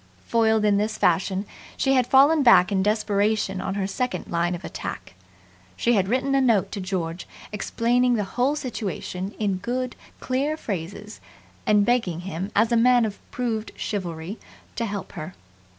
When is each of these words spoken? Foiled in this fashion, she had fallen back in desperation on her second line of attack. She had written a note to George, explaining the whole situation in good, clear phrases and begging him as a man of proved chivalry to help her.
Foiled 0.25 0.65
in 0.65 0.77
this 0.77 0.97
fashion, 0.97 1.45
she 1.77 1.93
had 1.93 2.07
fallen 2.07 2.41
back 2.41 2.71
in 2.71 2.81
desperation 2.81 3.61
on 3.61 3.75
her 3.75 3.85
second 3.85 4.25
line 4.31 4.55
of 4.55 4.65
attack. 4.65 5.13
She 5.77 5.93
had 5.93 6.07
written 6.07 6.33
a 6.33 6.41
note 6.41 6.71
to 6.71 6.81
George, 6.81 7.27
explaining 7.51 8.15
the 8.15 8.23
whole 8.23 8.55
situation 8.55 9.35
in 9.37 9.57
good, 9.57 9.95
clear 10.19 10.57
phrases 10.57 11.21
and 11.67 11.85
begging 11.85 12.21
him 12.21 12.51
as 12.55 12.71
a 12.71 12.75
man 12.77 13.05
of 13.05 13.19
proved 13.29 13.73
chivalry 13.75 14.39
to 14.75 14.85
help 14.87 15.11
her. 15.11 15.35